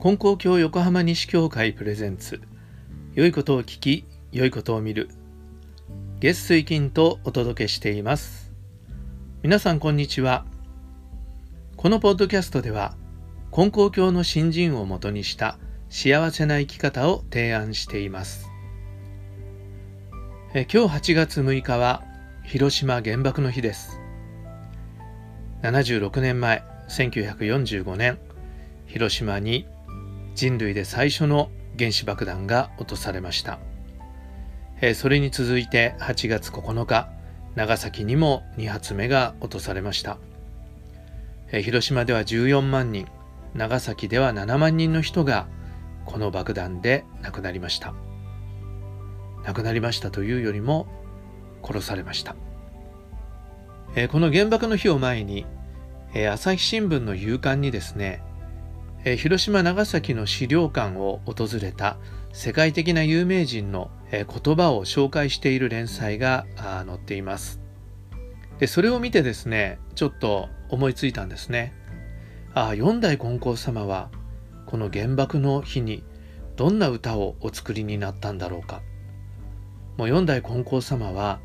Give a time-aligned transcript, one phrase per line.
[0.00, 2.40] 金光教横浜西教会プレゼンツ。
[3.14, 5.08] 良いことを聞き良いことを見る。
[6.20, 8.52] 月水金とお届けしています。
[9.42, 10.44] 皆さんこんにちは。
[11.76, 12.94] このポッドキャストでは
[13.50, 18.48] 金光教の新人をもとにした幸せな生き方を提案しています。
[20.54, 22.04] え今日8月6日は
[22.44, 23.97] 広島原爆の日です。
[25.62, 28.18] 76年前1945年
[28.86, 29.66] 広島に
[30.34, 33.58] 人類で最初の原子爆弾が落とされました、
[34.80, 37.08] えそれに続いて8月9日
[37.54, 40.18] 長崎にも2発目が落とされました、
[41.50, 43.06] え広島では14万人
[43.54, 45.48] 長崎では7万人の人が
[46.04, 47.94] この爆弾で亡くなりました。
[49.44, 50.86] 亡くなりましたというよりも
[51.62, 52.36] 殺されました、
[53.94, 55.46] えこの原爆の日を前に、
[56.14, 58.22] え朝日新聞の夕刊にですね
[59.04, 61.96] え広島長崎の資料館を訪れた
[62.32, 67.60] 世界的な有名人の、え言葉を紹介している連載が載っています。
[68.58, 71.74] でそれを見てですねちょっと思いついたんですね。
[72.54, 74.10] ああ四代金光様は
[74.66, 76.02] この原爆の日に
[76.56, 78.82] どんな歌をお作りになったんだろうか。
[79.96, 81.40] もう四代金光様は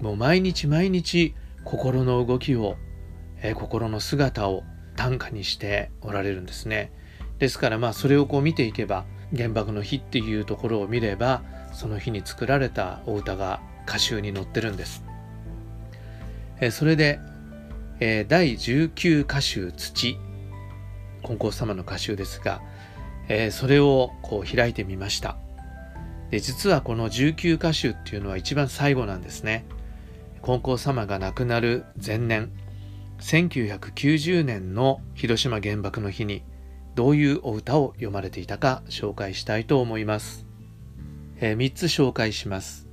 [0.00, 1.34] もう毎日毎日
[1.66, 2.76] 心の動きを、
[3.42, 4.62] え心の姿を
[4.94, 6.92] 短歌にしておられるんですね。
[7.40, 9.04] ですからまあそれをこう見ていけば
[9.36, 11.42] 原爆の日っていうところを見れば
[11.72, 15.02] その日に作られたお歌が歌集に載ってるんです。
[16.60, 17.18] えそれで、
[17.98, 20.16] え第19歌集土
[21.22, 22.62] 金光様の歌集ですが、
[23.28, 25.36] えそれをこう開いてみました。
[26.30, 29.64] で実はこの19歌集っていうのは一番最後なんですね。
[30.46, 32.52] 金光様が亡くなる前年
[33.18, 36.44] 1990年の広島原爆の日に
[36.94, 40.46] どういうお歌を読まれていたか紹介したいと思います。
[41.40, 42.86] えー、3つ紹介します。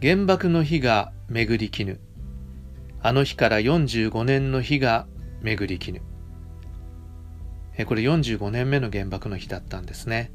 [0.00, 1.98] 原爆の日が巡りきぬ。
[3.02, 5.08] あの日から45年の日が
[5.42, 6.00] 巡りきぬ。
[7.76, 10.30] えー、これ45年目の原爆の日だったんですね。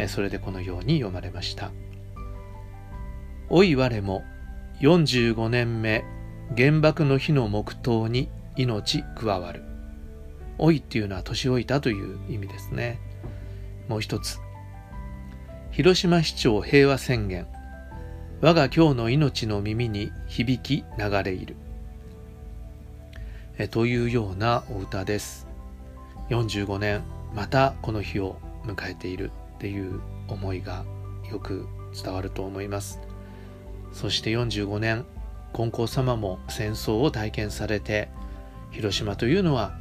[0.00, 1.70] えー、それでこのように読まれました。
[3.48, 4.24] おい我も
[4.82, 6.04] 45年目
[6.56, 9.62] 原爆の日の黙祷に命加わる。
[10.58, 12.98] 老いっていうのは年老いたという意味ですね。
[13.88, 14.40] もう一つ。
[15.70, 17.46] 広島市長平和宣言。
[18.40, 21.54] 我が今日の命の耳に響き流れいる。
[23.58, 25.46] えというようなお歌です。
[26.30, 27.04] 45年、
[27.36, 30.84] またこの日を迎えているっていう思いが
[31.30, 33.11] よく伝わると思います。
[33.92, 35.04] そして45年、
[35.52, 38.08] 金光様も戦争を体験されて
[38.70, 39.76] 広島というのは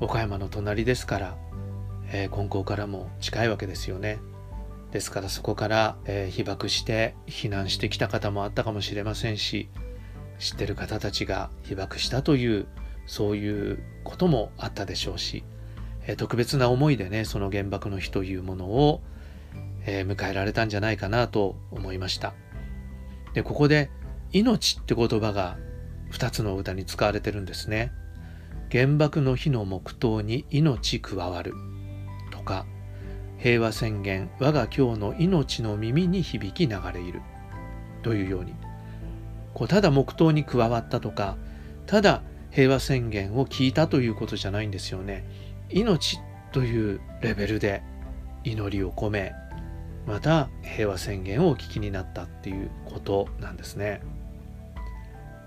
[0.00, 1.36] 岡山の隣ですから、
[2.10, 4.18] えー、金光からも近いわけですよね。
[4.90, 9.70] ですからそこから、えー、被爆して避難してきた方もあったかもしれませんし
[10.38, 12.66] 知ってる方たちが被爆したという
[13.06, 15.44] そういうこともあったでしょうし、
[16.06, 19.00] えー、特別な思いでねその原爆の日というものを、
[19.86, 22.34] え迎えられたんじゃないかなと思いました。
[23.34, 23.90] でここで
[24.32, 25.58] 命って言葉が
[26.12, 27.92] 2つの歌に使われてるんですね。
[28.70, 31.52] 原爆の日の黙祷に命加わる
[32.30, 32.64] とか
[33.36, 37.20] 平和宣言我が今日の命の耳に響き流れいる
[38.02, 38.54] というように
[39.52, 41.36] こうただ黙祷に加わったとか
[41.86, 45.24] ただ平和宣言を聞いたということじゃないんですよね。
[45.70, 46.18] 命
[46.52, 47.82] というレベルで
[48.44, 49.32] 祈りを込め
[50.06, 54.02] また平和宣言をお聞きになったっていうことなんですね。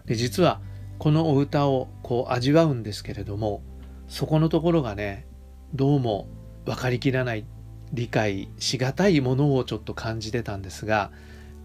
[0.05, 0.61] で実は
[0.97, 3.61] このお歌をこう味わうんですけれども
[4.07, 5.25] そこのところがね
[5.73, 6.27] どうも
[6.65, 7.45] 分かりきらない
[7.91, 11.11] 理解しがたいものをちょっと感じてたんですが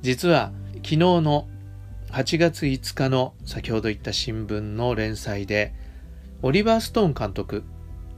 [0.02, 1.48] 実は昨日の
[2.10, 5.74] 8月5日の先ほど言った新聞の連載で
[6.42, 7.62] オリバー・ストーン監督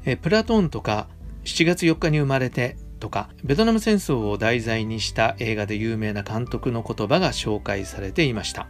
[0.04, 1.08] えプラトンとか
[1.44, 8.68] 7月4日に生まれてとかベトナム戦争を題材にした映画で有名な監督の言葉が紹介されていました。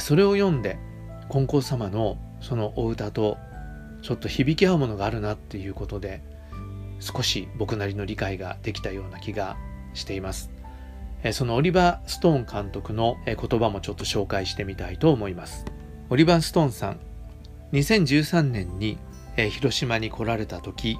[0.00, 0.78] それを読んで
[1.30, 3.38] 金光様のそのお歌と
[4.02, 6.22] ちょっと響き合うものがあるなっていうことで
[7.00, 9.56] 少し僕なりの理解ができたような気が
[9.94, 10.50] しています
[11.32, 15.64] そのオリバー・ストーン監督の言葉もちょっと紹介してみたいと思います
[16.10, 17.00] オリバー・ストーンさん
[17.72, 18.98] 2013年に
[19.50, 20.98] 広島に来られた時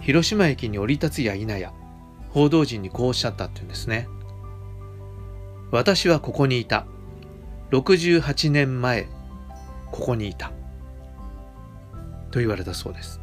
[0.00, 1.72] 広島駅に降り立つや否や
[2.30, 4.08] 報道陣にこうおっしゃったっていうんですね。
[5.70, 6.86] 私はここにいた。
[7.70, 9.08] 68年前
[9.90, 10.52] ここにいた。
[12.30, 13.20] と言われたそうです。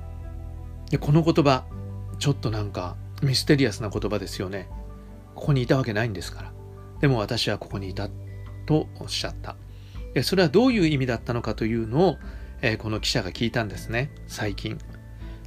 [0.90, 1.66] でこの言葉
[2.20, 4.70] ちょっとなんかミステリアスな言葉ですよね。
[5.36, 6.54] ここにいたわけないんですから。
[7.02, 8.10] でも私はここにいた
[8.66, 9.56] とおっしゃった。
[10.24, 12.18] それはどういう意味だったのかというのを、
[12.62, 14.12] えー、この記者が聞いたんですね。
[14.28, 14.78] 最近。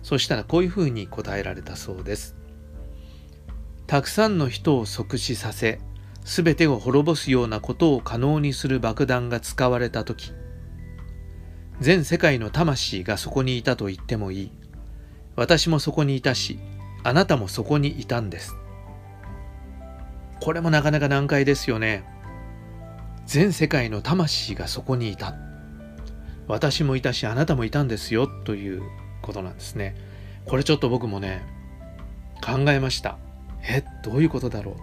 [0.05, 2.37] そしたらこういうふうに答えられたそうです。
[3.87, 5.81] たくさんの人を即死させ
[6.25, 10.33] 全てを滅ぼすようなことを可能にする爆弾が使われた時
[11.81, 14.53] 全世界の魂がそこにいたと言ってもいい。
[15.37, 16.59] 私もそこにいたし
[17.03, 18.55] あなたもそこにいたんです。
[20.41, 22.05] これもなかなか難解ですよね。
[23.27, 25.35] 全世界の魂がそこにいた。
[26.47, 28.83] 私もいたしあなたもいたんですよという
[29.25, 29.97] ことなんですね。
[30.47, 31.43] これちょっと僕もね
[32.45, 33.19] 考えました。
[33.67, 34.77] えどういうことだろう？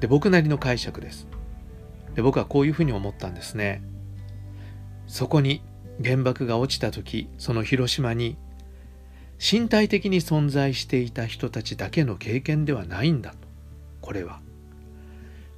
[0.00, 1.26] で僕なりの解釈です。
[2.14, 3.82] で僕はこういうふうに思ったんですね。
[5.06, 5.62] そこに
[6.04, 8.36] 原爆が落ちた時その広島に
[9.38, 13.36] 身体的に存在していた人たちだけの経験ではないんだと。
[14.00, 14.40] これは。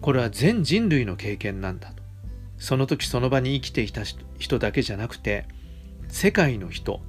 [0.02, 2.02] これは全人類の経験なんだと。
[2.58, 4.02] その時その場に生きていた
[4.38, 5.46] 人だけじゃなくて
[6.10, 7.00] 世界の人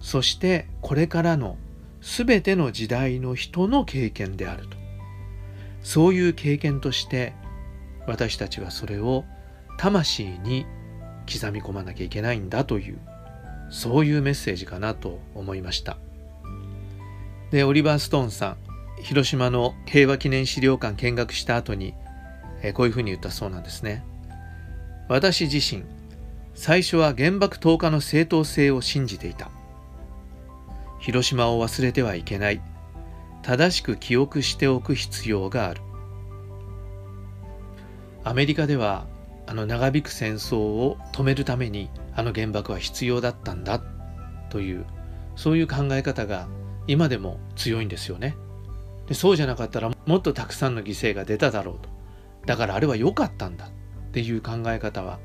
[0.00, 1.56] そしてこれからの
[2.00, 4.76] 全ての時代の人の経験であると。
[5.82, 7.34] そういう経験として
[8.06, 9.24] 私たちはそれを
[9.78, 10.66] 魂に
[11.30, 12.98] 刻み込まなきゃいけないんだという
[13.70, 15.98] そういうメッセージかなと思いました。
[17.50, 18.56] でオリバー・ストーンさん
[19.02, 21.94] 広島の平和記念資料館見学した後に
[22.62, 24.04] えこういうふうに言ったそうなんですね。
[25.08, 25.84] 私自身
[26.54, 29.50] 最初は原爆投下の正当性を信じていた。
[31.00, 32.62] 広島を忘れてはいけない。
[33.42, 35.82] 正しく記憶しておく必要がある。
[38.22, 39.06] アメリカでは
[39.46, 43.82] あの長引く戦争を止めるためにあの原爆は必要だったんだ
[44.48, 44.86] という
[45.36, 46.48] そういう考え方が
[46.86, 48.36] 今でも強いんですよね。
[49.06, 51.90] でそうじゃなかったらもっとたくさんの犠牲が出ただろうと。
[52.46, 53.70] だからあれは良かったんだっ
[54.12, 55.18] ていう考え方は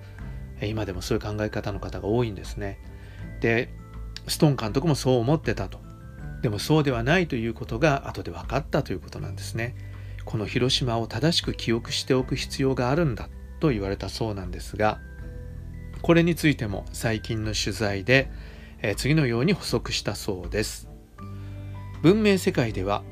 [0.67, 2.79] 今でもそういう考え方の方が多いんですね。
[3.41, 3.69] で
[4.27, 5.79] ストーン監督もそう思ってたと。
[6.41, 9.75] でもそうではないということが後で分かったということなんですね。
[10.25, 13.29] この広島を正しく記憶しておく必要があるんだ
[13.59, 14.99] と言われたそうなんですが
[16.01, 18.31] これについても最近の取材で、
[18.81, 20.87] え次のように補足したそうです。
[22.01, 23.03] 文明世界では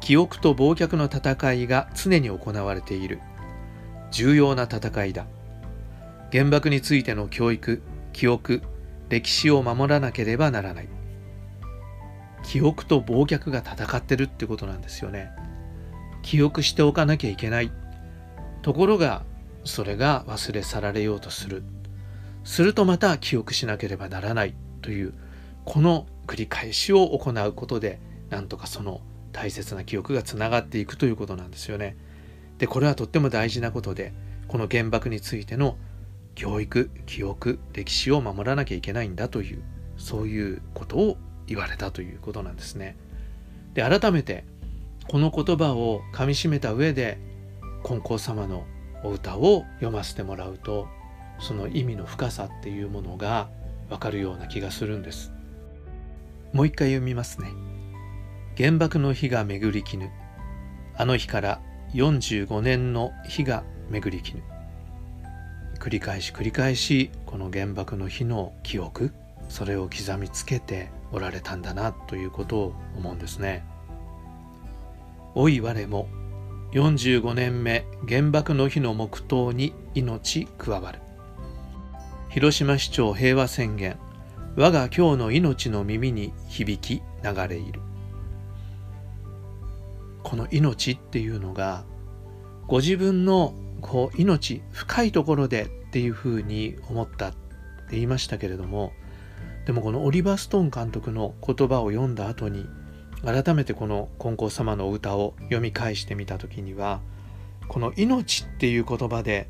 [0.00, 3.20] 記憶と忘却の戦いが常に行われている。
[4.10, 5.26] 重要な戦いだ。
[6.32, 7.82] 原爆についての教育
[8.12, 8.62] 記憶
[9.08, 10.88] 歴史を守らなければならない。
[12.42, 15.30] 記憶と忘却が戦ってるってことなんですよね。
[16.22, 17.72] 記憶しておかなきゃいけない。
[18.62, 19.22] ところが
[19.64, 21.62] それが忘れ去られようとする。
[22.44, 24.54] するとまた記憶しなければならない。
[24.82, 25.14] という
[25.64, 29.00] この繰り返しを行うことでなんとかその
[29.32, 31.96] 大切な記憶がつながっていくということなんですよね。
[32.58, 34.12] でこれはとっても大事なことで
[34.48, 35.76] この原爆についての
[36.38, 39.62] 教育記憶歴史を守らなきゃいけないんだという
[39.96, 41.16] そういうことを
[41.48, 42.96] 言われたということなんですね。
[43.74, 44.44] で改めて
[45.08, 47.18] この言葉をかみしめた上で
[47.82, 48.64] 金光様の
[49.02, 50.86] お歌を読ませてもらうと
[51.40, 53.48] その意味の深さっていうものが
[53.90, 55.32] わかるような気がするんです。
[56.52, 57.48] もう一回読みますね。
[58.56, 60.08] 原爆の日が巡りきぬ
[60.96, 61.60] あの日から
[61.94, 64.44] 45年の日が巡りきぬ
[65.88, 69.10] 繰り返し繰り返しこの原爆の日の記憶
[69.48, 73.64] それを刻みつけておられたんだなということを思うんですね。
[75.34, 76.06] 老い我も
[76.72, 80.98] 45年目原爆の日の黙祷に命加わる
[82.28, 83.96] 広島市長平和宣言
[84.56, 87.80] 我が今日の命の耳に響き流れいる
[90.22, 91.86] この命っていうのが
[92.66, 97.36] ご自分のこう命深いところでっていうふうに思ったって
[97.92, 98.92] 言いましたけれども
[99.64, 102.66] でもこのオリバー・ストーン監督の言葉を読んだ後に
[103.24, 107.00] 改めてこの金光様の歌を読み返してみた時には
[107.68, 109.48] この命っていう言葉で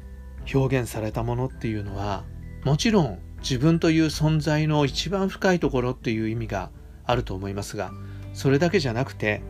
[0.53, 2.25] 表現されたものっていうのは
[2.65, 6.71] もちろん自分という存在の一番深いところっていう意味が
[7.05, 7.93] あると思いますが
[8.33, 9.43] それだけじゃなくて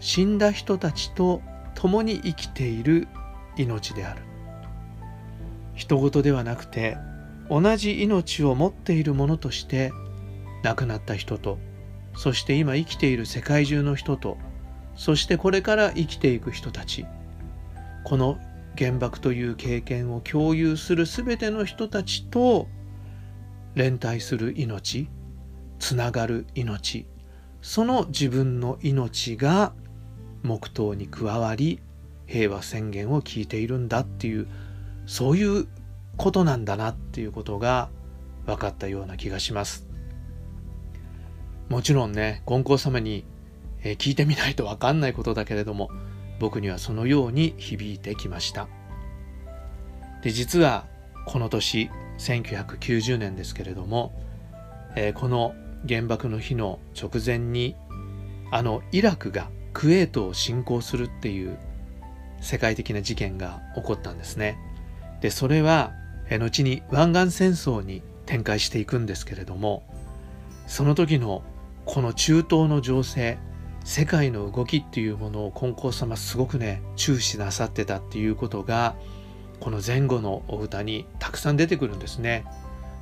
[0.00, 1.42] 死んだ人たちと
[1.74, 3.08] 共に生きている
[3.56, 4.29] 命である。
[5.80, 6.98] 人事ではなくて
[7.48, 9.92] 同じ命を持っているものとして
[10.62, 11.58] 亡くなった人と
[12.14, 14.36] そして今生きている世界中の人と
[14.94, 17.06] そしてこれから生きていく人たち。
[18.04, 18.38] この
[18.76, 22.68] 原爆という経験を共有する全ての人たちと
[23.74, 25.08] 連帯する命
[25.78, 27.06] つながる命
[27.62, 29.72] その自分の命が
[30.42, 31.80] 黙祷に加わり
[32.26, 34.46] 平和宣言を聞いているんだっていう
[35.10, 35.66] そういう
[36.16, 37.90] ことなんだなっていうことが
[38.46, 39.84] 分かったような気がします
[41.68, 43.24] もちろんね金光様に
[43.82, 45.90] 聞いてみないと分かんないことだけれども
[46.38, 48.68] 僕にはそのように響いてきました
[50.22, 50.86] で実は
[51.26, 54.12] この年1990年ですけれども、
[54.94, 55.56] えー、この
[55.88, 57.74] 原爆の日の直前に
[58.52, 61.58] あのイラクがクウェートを侵攻するっていう
[62.40, 64.69] 世界的な事件が起こったんですね。
[65.20, 65.92] でそれは
[66.28, 69.82] 後に湾岸戦争に展開していくんですけれども
[70.66, 71.42] その時の
[71.84, 73.38] この中東の情勢
[73.84, 78.94] 世界の動きっていうものを金光様すごくね注視なさってたっていうことが
[79.58, 82.44] この前後のお歌にたくさん出てくるんですね。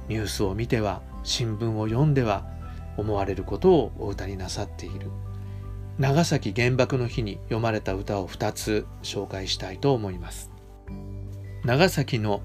[0.08, 2.46] ニュースを見ては新聞を読んでは
[2.96, 5.10] 思われることをお歌になさっている
[5.98, 10.47] 長崎原爆の日に読まれた歌を2つ紹介したいと思います
[11.68, 12.40] 長崎の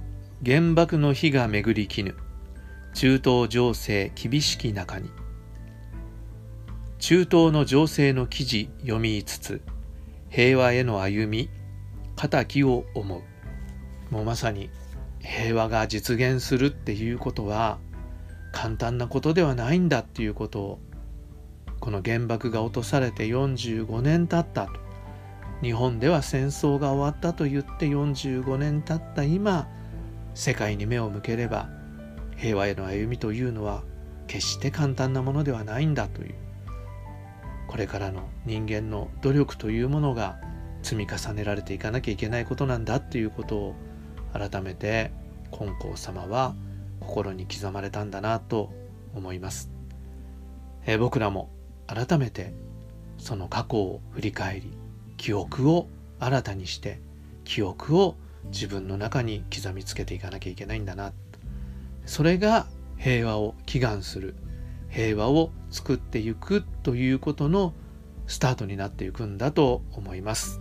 [0.45, 2.17] 原爆の日が巡りきぬ。
[2.93, 5.09] 中東情勢厳しき中に。
[6.99, 9.61] 中東の情勢の記事読みつつ
[10.29, 11.49] 平和への歩み
[12.17, 14.13] 敵を思う。
[14.13, 14.69] もうまさに
[15.19, 17.79] 平和が実現するっていうことは
[18.51, 20.79] 簡単なことではないんだっていうことを
[21.79, 24.82] この原爆が落とされて45年経ったと。
[25.63, 29.69] 日本では戦争が終わったと言って45年経った今
[30.35, 31.69] 世界に目を向ければ
[32.35, 33.81] 平和への歩みというのは
[34.27, 36.35] 決して簡単なものではないんだという
[37.69, 40.37] これからの人間の努力というものが
[40.81, 43.75] 積み重ねられていかなきゃいけないことなんだっていうことを
[44.33, 45.11] 改めて
[45.49, 46.55] 金光様は
[46.99, 48.73] 心に刻まれたんだなと
[49.15, 49.71] 思います、
[50.85, 51.49] え、僕らも
[51.87, 52.53] 改めて
[53.17, 54.82] その過去を振り返り
[55.23, 55.87] 記憶を
[56.19, 56.99] 新たにして
[57.45, 58.15] 記憶を
[58.47, 61.13] 自分の中に刻みつけていかなきゃいけないんだな。
[62.05, 64.35] それが平和を祈願する
[64.89, 67.73] 平和を作っていくということの
[68.27, 70.59] スタートになっていくんだと思います。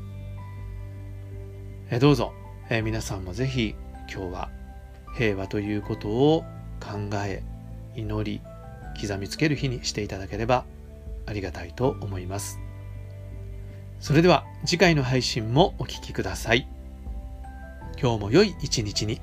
[1.91, 2.33] えどうぞ、
[2.71, 3.75] え皆さんもぜひ
[4.09, 4.51] 今日は
[5.17, 6.45] 平和ということを
[6.79, 7.43] 考え
[7.97, 8.41] 祈り
[9.01, 10.65] 刻みつける日にしていただければ
[11.27, 12.62] ありがたいと思います。
[14.03, 16.67] それでは次回の配信もお聴きください。
[18.01, 19.21] 今日も良い一日に。